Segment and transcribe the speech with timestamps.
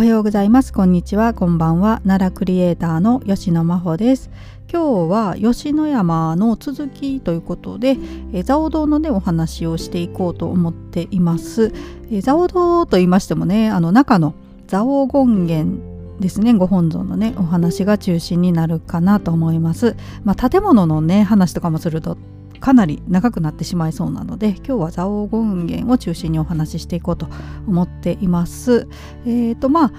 [0.00, 0.72] はようございます。
[0.72, 1.34] こんにちは。
[1.34, 2.00] こんばんは。
[2.06, 4.30] 奈良クリエイターの吉野真帆です。
[4.72, 7.98] 今日は吉野山の続きということで
[8.32, 11.74] 蔵王堂のねお話をしていこうと思っています。
[12.22, 14.32] 蔵王堂と言いましてもねあの中の
[14.68, 15.82] 蔵王権現
[16.18, 16.54] ですね。
[16.54, 19.96] ご本尊のねお話が中心になるかなと思います。
[20.24, 22.16] まあ、建物のね話とかもすると
[22.60, 27.26] かなり長くなってしまいそうなので今日は蔵王権現を中心にお話ししていこうと
[27.66, 28.86] 思っています。
[29.26, 29.92] えっ、ー、とまあ、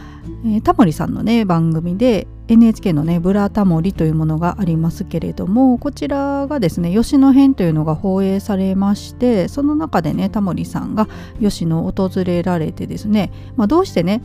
[0.46, 11.08] えー、タモリさんのね番組で NHK のね「ブラタモリ」というものがありますけれどもこちらがですね吉野編というのが放映されましてその中でねタモリさんが
[11.40, 14.22] 吉野を訪れられてですね、まあ、どうしてね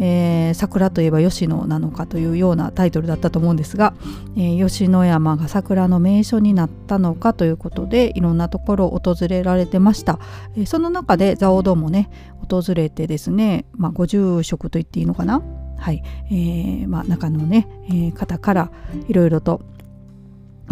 [0.00, 3.94] えー、桜といえば吉野なのかというようなタイトルだったと思うんですが、
[4.36, 10.18] えー、吉野山が桜の名所になったのかということでいろんなところを訪れられてました、
[10.56, 12.10] えー、その中で蔵王堂もね
[12.48, 15.42] 訪れてですね、まあ、ご住職と言っていいのかな？
[15.76, 18.70] はい、えーまあ、中のね、えー、方から
[19.08, 19.60] いろいろと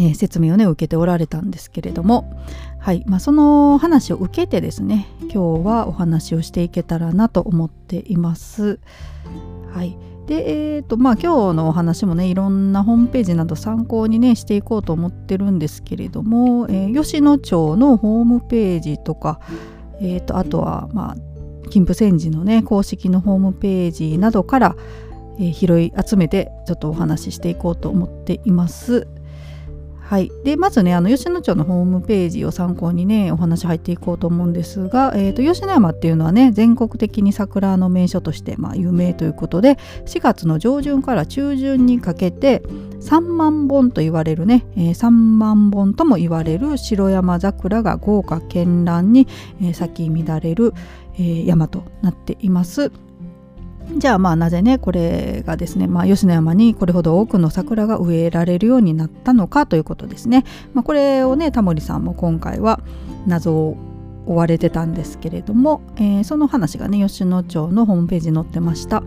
[0.01, 2.33] え、説明をね受けておられたんですけれども、
[2.79, 8.81] はいまあ、その話を受けてですね今日はお話をしていけたらなと思っています。
[9.73, 19.41] はいでえーとまあ、今日のお話もねいろんなホームページなど参考にねしていこうと思ってるんですけれども、えー、吉野町のホームページとか、
[20.01, 24.77] えーと、あとは、まあ、金峰山寺のね公式のホームページなどから、
[25.39, 29.09] えー、拾い集めてちょっとお話ししていこうと思っています。
[30.13, 42.59] はい、でまずねあの吉野町のホームページを参考にねお話入っていこうと思うんですが、えーと、吉野山っていうのはね全国的に桜の名所として、まあ、有名ということで4月の上旬から中旬にかけて
[43.01, 49.27] 3万本と言われるね、えー、3万本とも言われる白山桜が豪華絢爛に、
[49.63, 50.75] えー、咲き乱れる、
[51.15, 52.93] えー、山となっています。
[53.97, 60.45] じゃあまあなぜねこれがですね、まあ、吉野山にこれほど多くの桜が植えられるようになったのかということですね。
[60.75, 62.81] まあ、これをねタモリさんも今回は
[63.27, 63.77] 謎を
[64.27, 69.03] 追われてたんですけれども、えー、その話がね吉野町のホームページに載ってました。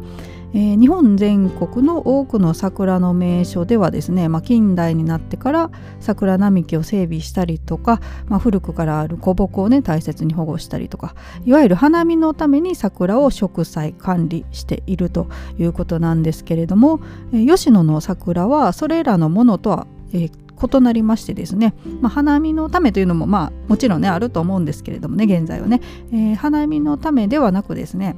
[0.55, 11.13] えー、日本全国の多くの桜の名所ではですね、まあ、近代になってから桜並木を整備したりとか、まあ、古くからある古木をね大切に保護したりとか
[11.45, 15.27] いわゆる花見のために桜を植栽管理していると
[15.59, 17.01] いうことなんですけれども、
[17.33, 25.81] えー、吉野の桜はそれらのものとは、えー異なりましてですね、まあ、花見のためというのもまあもちろんねあると思うんですけれどもね現在はね、
[26.13, 28.16] えー、花見のためではなくですね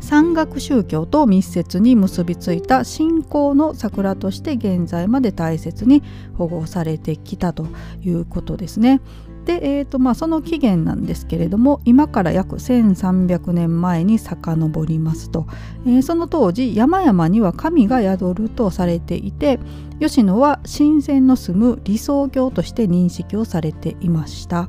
[0.00, 6.02] 山岳宗教と密接に結びついた信仰の桜として現在まで大切に
[6.36, 7.66] 保護されてきたと
[8.02, 9.00] いうことですね。
[9.44, 15.46] で、えーとまあ、その起源なんですけれども今から約1300年前に遡りますと、
[15.86, 19.58] えー、その当時山々には神が宿るとされていて
[19.98, 24.68] 吉野は神仙の住む理想郷として認識をされていました。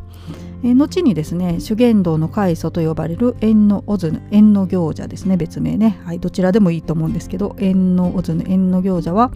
[0.64, 9.32] え後にですね修験道の開祖と呼ばれる縁のオズヌ縁の行者ですね別名ね、はい、どちらでもいいと思うんですけど縁のオズヌ縁の行者は、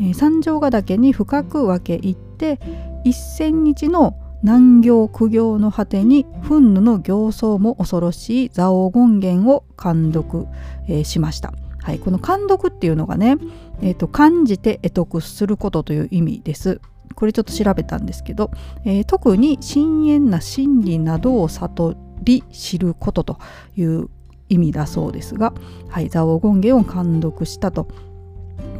[0.00, 2.58] え、三条ヶ岳に深く分け入って
[3.04, 10.46] 一千日の難行苦行の果てに憤怒の形相も恐ろしい蔵王権現を監読、
[10.88, 11.52] えー、しました。
[11.82, 13.36] はい、この監読っていうのがね、
[13.80, 16.80] えーと、感じて得得することという意味です。
[17.14, 18.50] これちょっと調べたんですけど、
[18.84, 23.38] えー、特に深淵な真理などを悟り知ることと
[23.76, 24.08] いう
[24.48, 25.52] 意味だそうですが、
[25.88, 27.88] はい、蔵王権現を監読したと。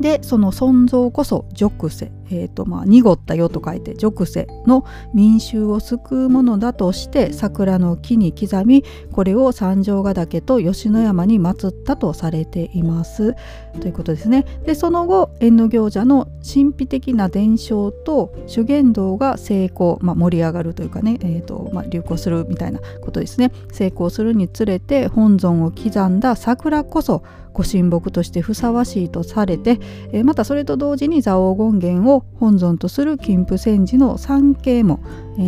[0.01, 4.85] でその尊像こそ俗世、えーとまあ、濁った世と書いて俗世の
[5.15, 13.35] 民衆を救うものだとして桜の木に刻みこれを三条ヶ岳と吉野山に祀ったとされています
[13.81, 14.45] ということですね。
[14.65, 27.23] でその後縁の行者の神秘的な伝承と修験道が成功、まあ、盛り上がるというかね、えーとまあ、流行するみたいなことですね成功するにつれて本尊を刻んだ桜こそ
[27.59, 29.81] ご神木としてふさわしいとされて、
[30.13, 35.01] えまたそれと同時に蔵王権現を本尊とする金峰山寺の参詣も、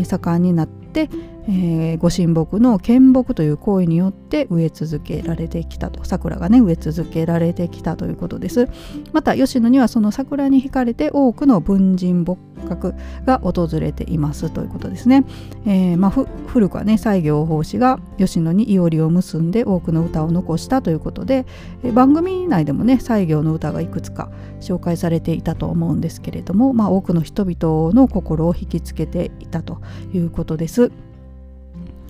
[0.04, 1.08] 盛んになって
[1.48, 6.04] えー、ご神木の献木という行為によって植え続けられてきたと。
[6.04, 8.68] 桜がね植え続けられてきたということです。
[9.12, 12.94] また吉野にはその桜に惹かれて多くの文人仏閣
[13.24, 15.24] が訪れていますということですね、
[15.66, 16.10] えー、まあ、
[16.46, 21.46] 古くはね西行法師が吉野にいおりを結んで多くの歌を残したということで、
[21.82, 29.80] えー、番組内でもね西行の歌がいくつか紹介されていたと思うんですけれども、まあ、多くの人々の心を引きつけていたと
[30.12, 30.92] いうことです。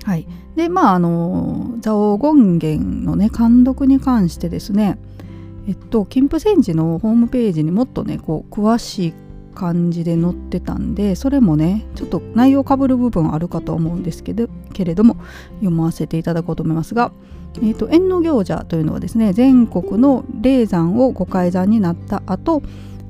[0.05, 0.27] はい、
[0.57, 4.99] でまああの蔵王権現のね監読に関してですね
[5.69, 9.15] えっと金峰山寺のホームページにもっとねこう詳しい
[9.55, 15.17] 感じで載ってたんでそれもねちょっと内容かぶる部分あるかと思うんですけどけれども
[15.55, 17.13] 読ませていただこうと思いますが、
[17.57, 22.63] えーと、縁の行者というのはですね全国の霊山をご改ざんになった後、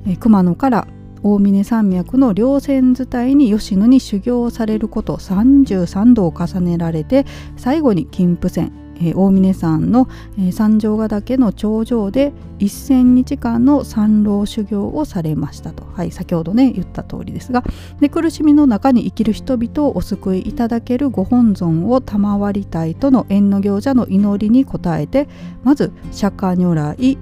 [0.07, 0.87] え、熊野から
[1.23, 7.25] 大峰山脈の稜線伝いに吉野に修行されること33度を重ねられて
[7.57, 8.71] 最後に金峰山。
[9.03, 10.07] え大峰山の、
[10.39, 17.63] え三条ヶ岳の頂上で1,000日間の参籠修行をされましたと、はい、先ほどね言った通りですが。
[17.99, 25.27] で苦しみの中に生きる人々をお救いいただけるご本尊を賜りたいとの縁の行者の祈りに応えて
[25.63, 27.17] まず釈迦如来、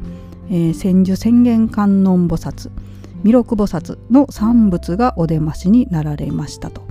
[0.49, 2.69] えー、千手宣言観音菩薩。
[3.23, 6.83] 弥勒菩薩の三仏がお出ましになられましたと。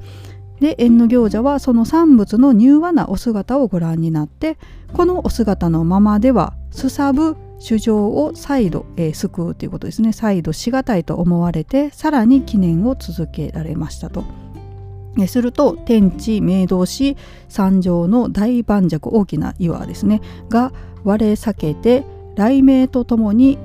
[0.61, 4.59] で縁の行者はその三仏の柔和なお姿をご覧になって
[4.93, 14.25] このお姿のままではすさぶ主情を再度、えー、救うということですね再度しがたいと思われてさらに記念を続けられましたと。
[15.27, 17.17] すると天地明道し
[17.49, 20.73] 三条の大盤石大きな岩ですねが
[21.03, 22.05] 割れ裂けて
[22.37, 23.59] 雷鳴とともに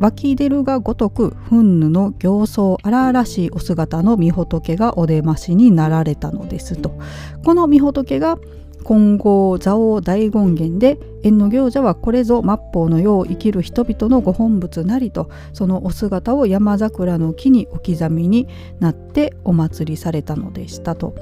[0.00, 6.98] 湧き出るがごとく憤怒の形相荒々しいお姿の御仏がお出ましになられたのですと。
[7.44, 8.38] この御仏が
[8.84, 18.46] 金剛座王大権現で縁の行者はこれぞ末法の世を生きる人々のご本仏なりとそのお姿を山桜の木に置きざみに
[18.80, 21.14] なってお祭りされたのでしたと。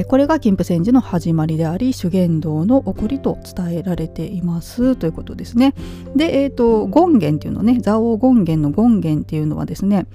[0.00, 5.74] え、これが金峰山寺の始まりであり修験道の送りと伝えられていますということですね。
[6.16, 10.06] で、えーと、権現っていうのね蔵王権現の権現っていうのはですね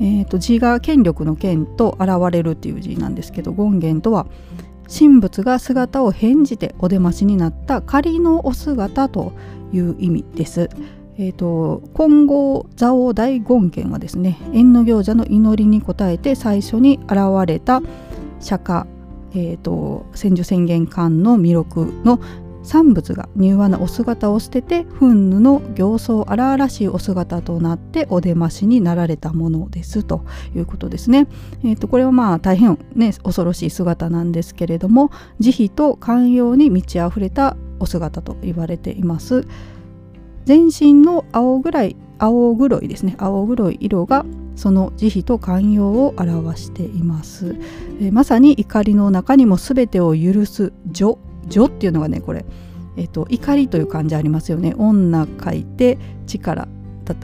[0.00, 4.28] えーと、字が権力の権と現れるっていう字なんですけど権現とは
[4.88, 9.32] 神仏が姿を変じてお出ましになった仮のお姿と
[9.72, 10.70] いう意味です。
[11.20, 17.82] えーと、金剛蔵王大権現はですね縁の行者の祈りに応えて最初に現れた
[18.40, 18.86] 釈迦、
[19.32, 22.20] えーと、千手宣言観の弥勒の
[22.62, 31.28] 三仏が柔和なお姿を捨てて憤怒の形相荒々しいお姿となってお出ましになられたものですということですね。
[31.64, 39.46] えーと、これはまあ大変ね恐ろしい姿なんですけれども慈悲と寛容に満ち溢れたお姿と言われています。
[40.44, 44.24] 全身の青ぐらい青黒いですね青黒い色が
[44.58, 47.56] その慈悲と寛容を表しています、
[48.00, 51.16] えー、まさに怒りの中にも全てを許す女。
[51.48, 52.44] 女っていうのがねこれ、
[52.96, 54.74] えーと、怒りという漢字ありますよね。
[54.76, 55.96] 女書いて
[56.26, 56.68] 力。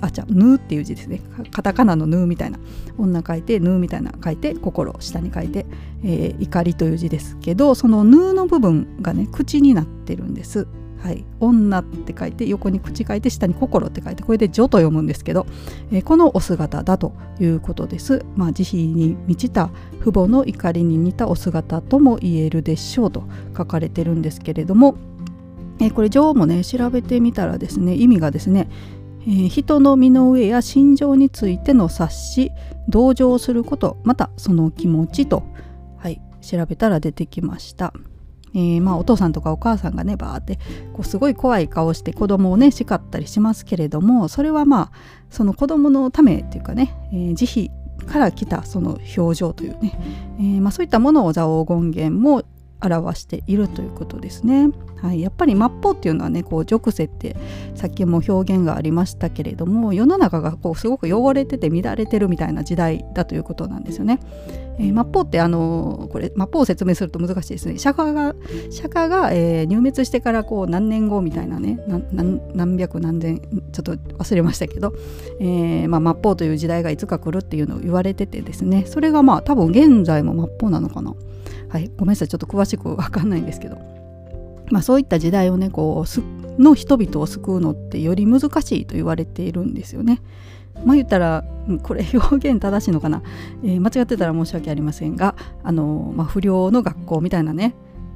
[0.00, 1.20] あじゃあぬっていう字ですね。
[1.50, 2.58] カタカナのぬみたいな。
[2.96, 4.12] 女書いてぬみたいな。
[4.24, 5.66] 書いて心下に書いて、
[6.02, 10.66] えー、怒りという字ですけどそのぬの部分がね口になってるんです。
[11.04, 15.46] はい、女って書いて横に口書いて下に心って書いてこれで女と読むんですけど、
[15.92, 18.24] えー、このお姿だということです。
[18.36, 19.68] まあ、慈悲に満ちた
[20.00, 23.24] 父母の怒りに似たお姿とも言えるでしょうと
[23.54, 24.96] 書かれてるんですけれども、
[25.78, 28.70] えー、これ女王もね調べてみたらですね意味がですね、
[29.20, 32.50] えー、人の身の上や心情についての察し
[32.88, 35.42] 同情することまたその気持ちと、
[35.98, 37.92] はい、調べたら出てきました。
[38.54, 40.58] えー、まあ、お父さんとかお母さんがねバーって
[40.92, 44.92] こうすごい怖い顔して子供をね叱ったりしますけれどもそれはまあ
[45.30, 49.98] その子供のためっていうかね、えー、慈悲から来たその表情というね、
[50.38, 52.42] えー、まあ、そういったものを蔵王権現も
[52.82, 54.68] 表しているということですね。
[55.00, 57.36] はい、やっぱり末法っていうのはねこう俗世って
[57.74, 64.20] さっきも表現がありましたけれども世の中がこうすごく汚れてて乱れてるみたいな時代だということなんですよね。
[64.78, 67.78] えー、末法ってあのこれ末法を説明すると難しいですね。
[67.78, 68.34] 釈迦が
[68.70, 74.92] 釈迦が、えー、入滅してからこう何年後みたいなね何百何千ちょっと忘れましたけど、
[75.40, 81.14] えーまあ、末法という時代がいつか来るっていうのを言われててですねそれがまあ多分現在も末法なのかな。
[81.68, 83.78] はい、ごめんなさいちょっと詳しく分かんないんですけど、
[84.70, 90.20] まあ、そういった時代をねこうの人々を救うのってより難しいと言われているんですよね。
[90.84, 91.44] まあ言ったら
[91.82, 93.22] これ 表現正しいのかな、
[93.62, 97.74] えー、間違ってたら申し訳ありませんがあの、まあ、不良の学校みたいなね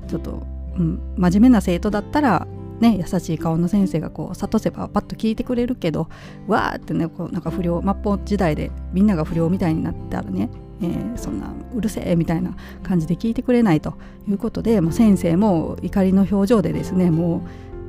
[0.08, 0.42] ちょっと、
[0.76, 2.46] うん、真面目な生徒だったら
[2.80, 6.08] ね、優しい顔の先生がこう諭せばパッと聞いてくれるけど
[6.46, 10.48] わーってねこうなんか不良末法時代でみんなが不良みたいになったらね、
[10.80, 13.94] えー、そんなうるせえみたいな感じで聞いてくれないと
[14.28, 17.42] いうことでもう先生も怒りの表情でですねも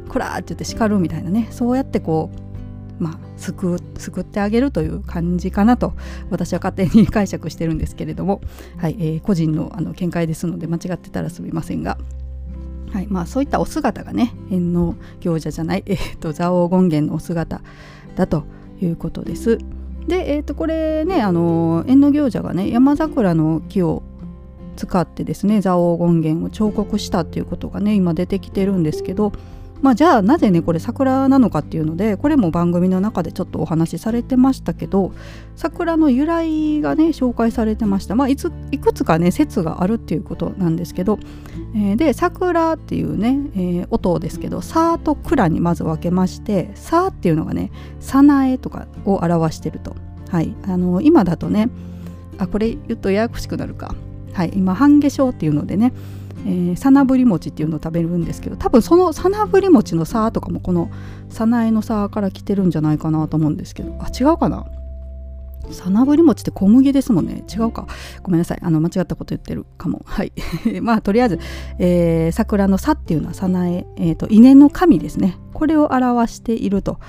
[0.06, 2.49] うこらーって言って叱るみたいなねそうやってこう
[3.00, 5.94] まあ、救救ってあげるという感じかなと
[6.30, 8.42] 私は勝手に解釈してるんですけれども、
[8.78, 11.98] はいえー、個人のあの見解ですので間違ってたらすみませんが。
[12.92, 17.62] はいまあ、そういったお姿がね縁の行者じゃない、えーと、蔵王権現のお姿
[18.16, 18.46] だと
[18.82, 19.60] いうことです。
[20.08, 24.02] で、えー、とこれねあの縁の行者がね山桜の木を
[24.76, 29.34] 使ってですね蔵王権現を彫刻したっていうことがね今出てきてるんですけど
[29.82, 35.14] まあ、じゃあなぜねこれ桜なのかっていうのでこれも番組の中でちょっとお話しされてましたけど
[35.56, 41.20] 桜の由来がね紹介されてました、まあ、いついくつかね説があるっていうことなんですけど、
[41.76, 49.96] えー、で桜っていうね、えー、音ですけど「さ」と「蔵」にまず分けまして「さ」っていうのがね「さなえ」とかを表してると。
[50.30, 51.70] はい、あの今だとね
[52.38, 53.96] あこれ言うとややこしくなるか。
[54.34, 55.92] はい、今半夏生っていうのでね
[56.46, 60.90] えー、さなぶり餅っていうのを食べるんですけど多分そのさなぶり餅のさとかもこの
[61.30, 63.96] さなえのさから来てるんじゃないかなと思うんですけど。
[64.00, 64.66] あ違うかな？
[65.72, 67.44] さなぶり餅って小麦ですもんね。
[67.54, 67.88] 違うか。
[68.24, 68.60] ごめんなさい。
[68.62, 70.02] あの間違ったこと言ってるかも。
[70.08, 70.32] はい。
[70.82, 71.40] まあとりあえず、
[71.78, 75.38] えー、桜のさっていうのはさなええーと、稲の神ですね。
[75.54, 77.00] これを表していると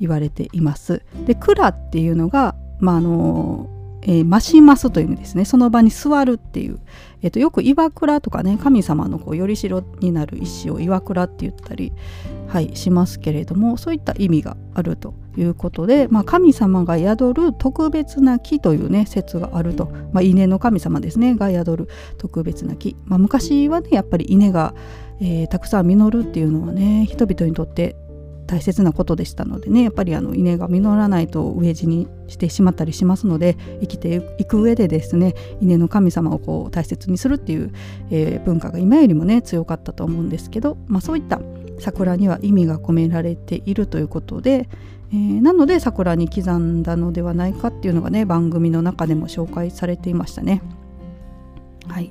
[0.00, 1.02] 言われています。
[1.26, 3.68] で蔵っていうのがまああの
[4.02, 5.44] えー、増しますという意味ですね。
[5.44, 6.78] その場に座るっていう、
[7.22, 11.92] えーと、よく岩倉とかね神様のこうよりしろになる石を岩倉って言ったり、
[12.46, 21.34] はい、しますけれどもそういった意味があるということで、まあ、神様が宿る特別な木というね説があると、まあ、稲の神様ですね。
[21.34, 21.88] が宿る
[22.18, 24.74] 特別な木、まあ、昔はねやっぱり稲が、
[25.20, 27.96] えー、たくさん実るっていうのはね人々にとって
[28.48, 37.72] 大切なことでしたのでねやっぱりあの稲が実らないと飢え死にしてしまったりしますので生きていく上でですね稲の神様をこう大切にするっていう、
[38.10, 41.40] えー、文化が今よりもね強かったと思うんですけど、まあ、そういった
[41.78, 44.68] 桜には意味が込められているということで、
[45.12, 50.62] えー、なので桜に刻んだのではないかっていうのがね番組の中でも紹介されていましたね。
[51.86, 52.10] はい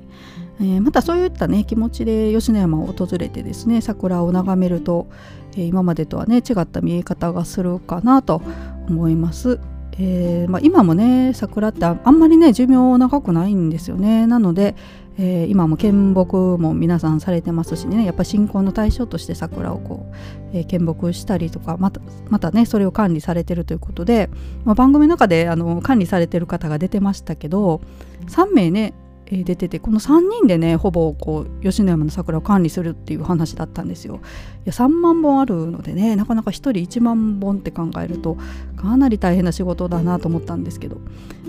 [0.60, 5.08] えー、またそういったね気持ちで吉野山を訪れてですね桜を眺めると、
[5.54, 8.42] えー、今までとはね違った見え方がするかなと
[8.90, 9.60] 思います。
[10.00, 14.76] えーまあ、今もね桜ってあんまりね寿命長くないんですよねなので、
[15.18, 20.06] えー、今も献木も皆さんされてますしねやっぱ信仰の対象として桜をこ
[20.54, 22.00] う、えー、献木したりとかまた
[22.30, 24.30] またねそれを管理されてるということで、
[24.66, 27.82] まあ、番組の中であの管理されてる方が出てましたけど
[28.28, 28.94] 3名ね
[29.30, 34.16] え出ててこの3人でねほぼこう吉野山の桜を管理するっていう話だったんですよ。
[34.16, 34.18] い
[34.66, 38.38] や3万本あるのでねなかなか1人1万本って考えると
[38.76, 40.98] かなり大変な仕事だなと思ったんですけど、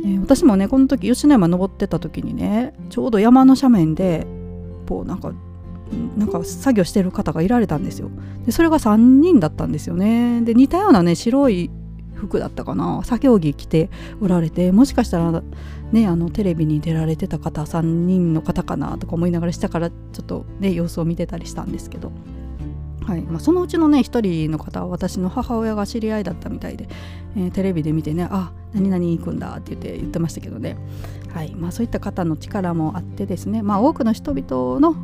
[0.04, 4.26] えー、私もねこの時吉野山登ってた時にねちょうど山の斜面で
[4.88, 5.32] こうなんか
[6.16, 8.10] なんか作業してる方がいられたんですよ。
[8.44, 10.42] でそれが3人だったんですよね。
[10.42, 11.70] で似たようなね白い
[12.18, 13.02] 服だったかな？
[13.04, 15.42] 作業着着ておられてもしかしたら
[15.92, 22.12] ね、あのテレビに出られてた方3人の方かなとか思いながら下からちょっとね様子を見てたりしたんですけど、
[23.06, 23.22] はい。
[23.22, 26.88] まあ、そのうちのね1人の方は私の母親が知り合いだったみたいで、
[27.36, 30.76] えー、テレビで見てねあ何々行くんだって言って言ってましたけどね、
[31.32, 31.54] はい。
[31.54, 34.96] まあ、そういった方の力もあってですね、まあ、多くの人々の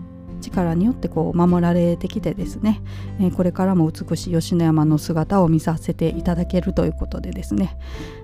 [0.50, 2.80] 力によってこう守られてきてですね、
[3.20, 7.76] え、これからも美しい吉野山の姿を見させていただけるということでですね、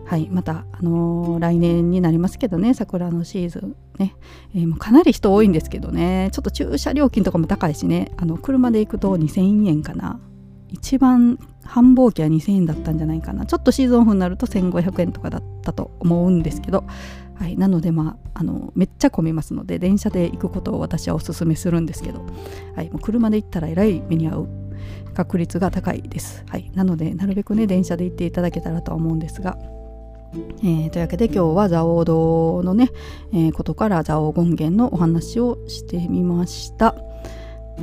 [0.06, 4.14] はい、また、あのー、来年になりますけどね桜のシーズンね、
[4.54, 6.30] えー、もうかなり人多いんですけどね。
[6.32, 8.10] ちょっと駐車料金とかも高いしね。
[8.16, 10.18] あの車で行くと2000円かな。
[10.68, 13.44] 一番繁忙期は2000円だったんじゃないかな。
[13.44, 16.84] ちょっとシーズンオフになると1500円とかだったと思うんですけど。
[17.40, 22.22] はい、なので、まあ、あのめっちゃ混みますので電車で行くことを私はおすすめするんですけど、
[22.76, 24.48] はい、もう車で行ったらえらい目に遭う
[25.14, 29.56] 確率が高いです、はい、なのでなるべくね電車で行っていただけたらとは思うんですが、
[30.62, 32.90] えー、というわけで今日は蔵王堂のね、
[33.32, 36.94] えー、ことから蔵王権現のお話をしてみました。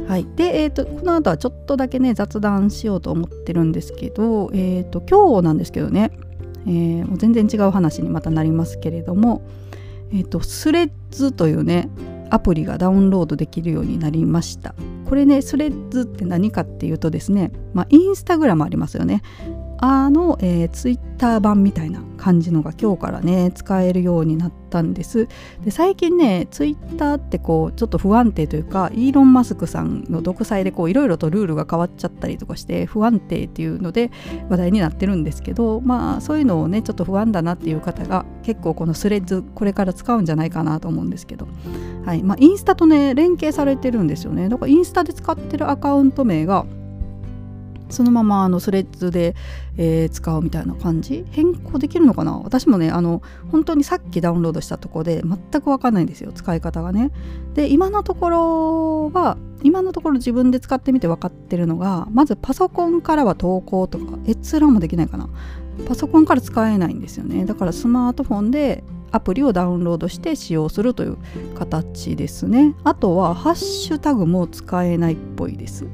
[0.08, 6.12] はい、で、えーと、この後はちょっとだけね雑談しようと思ってるんですけど、えーと今日なんですけどね
[6.67, 9.41] えー、もう全然違う話にまたなりますけれども、
[10.12, 11.89] えーと、スレッズというね
[12.29, 14.75] アプリがダウンロードできるようになりました。
[15.05, 19.21] これねスレッズって何かっていうとですね、まあ、インスタグラムありますよね。
[19.79, 25.27] あの、えー、ツイッター版みたいな感じのが今日からね使えるようになったんです。
[25.63, 34.12] で最近ねツイッターってこうちょっと不安定というかイーロン・マスクさんの独裁でこういろいろとルールが変わっちゃったりとかして不安定っていうので
[34.50, 41.48] 話題になってるんですけどまあそういうのをねちょっと不安だなっていう方が結構このスレッズこれから使うんじゃないかなと思うんですけど。
[42.07, 42.24] はい。
[42.24, 44.48] まあインスタとね連携されてるんですよね。
[44.48, 46.65] だからインスタで使ってるアカウント名が
[47.89, 49.36] そのままあのスレッズで、
[49.77, 51.25] えー、使うみたいな感じ？
[51.32, 52.38] 変更できるのかな？
[52.38, 57.12] 私もねあの本当にさっきダウンロードしたとこで全く分かんないんですよ使い方がね。
[57.53, 65.29] で今のところは今のところ自分で使ってみて分かってるのがまずパソコンからは投稿とか閲覧もできないかな。
[65.88, 67.46] パソコンから使えないんですよね。
[67.46, 71.17] だからスマートフォンでアプリをダウンロードして使用するという
[71.56, 72.75] 形ですね。
[72.84, 75.86] あとはハッシュタグも使えないっぽいです。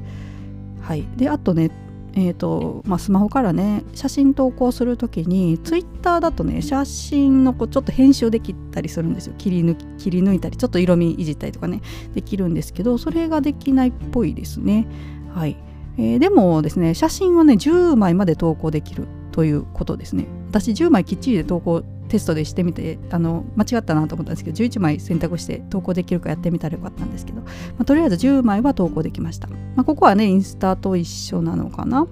[0.80, 1.06] はい。
[1.16, 1.70] であとね
[2.16, 9.34] えーとまあ、スマホからね写真投稿する時にツイッターだとね写真のこうちょっと編集できたりするんですよ。
[9.36, 11.80] 切り抜き切り抜いたりちょっと色味いじったりとかね
[12.14, 14.86] できるんですけどそれができないっぽいですね。
[15.34, 15.56] はい、
[15.98, 20.28] えー、でもですね写真はね10枚まで投稿できるということですね。
[20.50, 27.48] 私10枚きっちりで投稿テストでしてみてあの間違ったなと思ったんですけど11枚選択して投稿できるかやってみたらよかったんですけど、ま
[27.80, 32.06] あ、とりあえず10枚は投稿できました、まあ、ここはねインスタと一緒なのかな？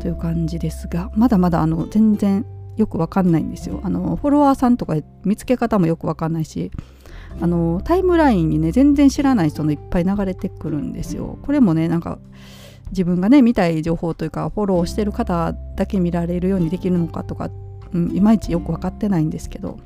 [0.00, 2.44] という感じですがまだまだあの全然
[2.76, 3.80] よくわかんないんですよ。
[3.82, 6.70] あのフォロワーさんとか見つけ方もよくわかんないし
[7.40, 11.38] あのタイムラインにね全然知らない人のいっぱい流れてくるんですよ。
[11.42, 12.18] これもねなんか
[12.90, 17.50] 自分がね見たい情報というかフォローしてる方だけ見られるようにできるのかとか
[17.92, 19.78] うん、いまいちよく分かってないんですけど、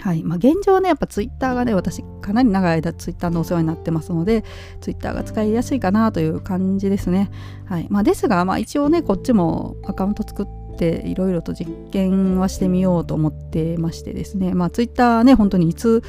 [0.00, 0.22] はい。
[0.22, 4.44] まあ、現状ねやっぱツイッターがね私かなり長い間ツイッターのお世話になってますので
[4.80, 7.30] ツイッターが使いやすいかなという感じですね、
[7.64, 7.86] はい。
[7.90, 10.46] まあ、ですが、まあ、一応ねこっちもアカウント作っ
[10.78, 14.52] ていろいろと実験はしてみようと思ってましてですね。
[14.52, 16.02] まあツイッターね本当にいつ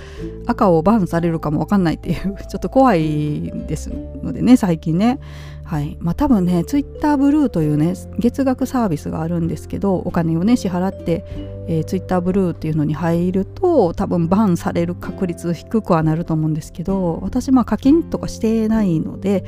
[0.46, 5.20] 赤をバンされるかも分かんないっていうちょっと怖いですのでね最近ね。
[5.68, 5.98] はい。
[6.00, 11.26] まあ、多分ねツイッターブルーというね月額サービスがあるんですけどお金をね支払って、
[11.68, 19.44] えー、ツイッターブルーっていうのに入ると多分バンされる確率低くはなると思うんですけど私まあ課金とかしてないので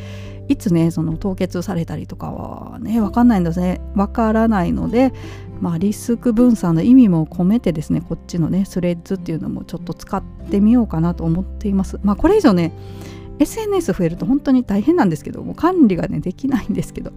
[0.50, 5.14] いつねその凍結されたりとかはね分かんないんですね分からないので
[5.62, 12.00] まあ、リスク分散の意味も込めてですねこっちのねスレッズっていうのもちょっと使ってみようかなと思っています。
[12.02, 12.72] まあこれ以上ね
[13.40, 17.12] SNS 増えると本当に大変なんですけども管理がねできないんですけど。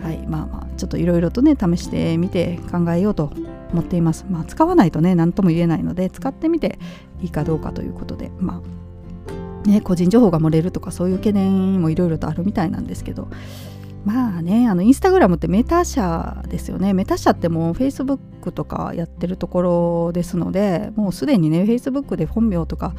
[0.00, 3.32] はいまあまあちょっといろいろとね試してみて考えようと
[3.72, 4.26] 思っています。
[4.28, 6.78] まあ使わないとね何とも言えないので使ってみて
[7.22, 8.30] いいかどうかということで。
[8.38, 8.62] ま
[9.64, 13.28] あね個人情報が漏れるとかそういう懸念もいろいろとあるみたいなんですけど。
[14.04, 16.92] まあねあのインスタグラムってメタ社ですよね。
[16.92, 22.94] メタ社ってもうフェイスブックとかやってるところですのでもうすでにねフェイスブックで本名とか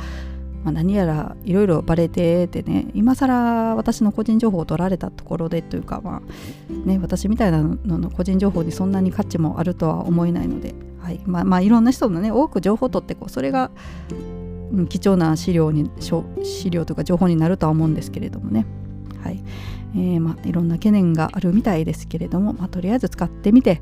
[0.67, 13.71] まあ、何やらいろいろバレててね今更私の個人情報を取られたところでというか、まあね、私みたいなのの個人情報にそんなに価値もあるとは思えないので、はいまあ、まあいろんな人のね多く情報を取ってこうそれが、
[14.73, 15.89] うん、貴重な資料に
[16.43, 18.65] 資料とか情報になるとは思うんですけれどもね。
[19.23, 19.41] はい
[19.95, 23.81] えーまあ、いろんな懸念があるみたいですけれども、まあ、とりあえず使ってみて、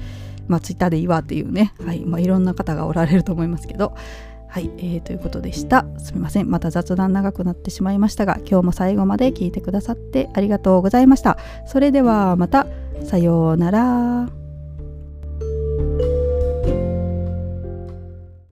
[0.49, 3.97] まあ、ツイッターでいいわっていうね、はいまあ、いろんな方がおられると思いますけど、
[4.49, 5.85] はい、えー、ということでした。
[5.99, 6.51] すみません。
[6.51, 11.37] また雑談長くなってしまいましたが、今日も最後まで聞いてくださってありがとうございました。
[11.67, 12.67] それではまた、
[13.05, 14.29] さようなら。